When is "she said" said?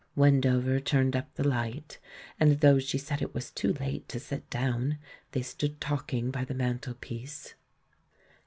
2.79-3.21